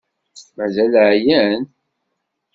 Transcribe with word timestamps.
Mazal 0.57 0.93
ɛyan? 1.11 1.61